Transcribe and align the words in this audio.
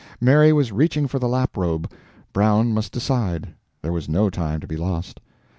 Mary 0.19 0.51
was 0.51 0.71
reaching 0.71 1.05
for 1.07 1.19
the 1.19 1.27
lap 1.27 1.55
robe; 1.55 1.91
Brown 2.33 2.73
must 2.73 2.91
decide 2.91 3.53
there 3.83 3.93
was 3.93 4.09
no 4.09 4.31
time 4.31 4.59
to 4.59 4.65
be 4.65 4.75
lost. 4.75 5.19